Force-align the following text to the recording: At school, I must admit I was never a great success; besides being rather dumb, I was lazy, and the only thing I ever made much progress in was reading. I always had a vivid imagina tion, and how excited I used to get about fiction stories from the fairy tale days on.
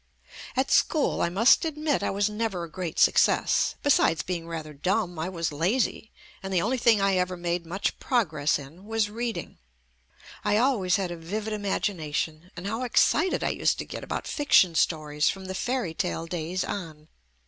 At 0.55 0.71
school, 0.71 1.21
I 1.21 1.29
must 1.29 1.63
admit 1.63 2.01
I 2.01 2.09
was 2.09 2.27
never 2.27 2.63
a 2.63 2.71
great 2.71 2.97
success; 2.97 3.75
besides 3.83 4.23
being 4.23 4.47
rather 4.47 4.73
dumb, 4.73 5.19
I 5.19 5.29
was 5.29 5.51
lazy, 5.51 6.11
and 6.41 6.51
the 6.51 6.59
only 6.59 6.79
thing 6.79 6.99
I 6.99 7.17
ever 7.17 7.37
made 7.37 7.67
much 7.67 7.99
progress 7.99 8.57
in 8.57 8.85
was 8.87 9.11
reading. 9.11 9.59
I 10.43 10.57
always 10.57 10.95
had 10.95 11.11
a 11.11 11.17
vivid 11.17 11.53
imagina 11.53 12.15
tion, 12.15 12.49
and 12.57 12.65
how 12.65 12.81
excited 12.81 13.43
I 13.43 13.49
used 13.49 13.77
to 13.77 13.85
get 13.85 14.03
about 14.03 14.25
fiction 14.25 14.73
stories 14.73 15.29
from 15.29 15.45
the 15.45 15.53
fairy 15.53 15.93
tale 15.93 16.25
days 16.25 16.63
on. 16.63 17.07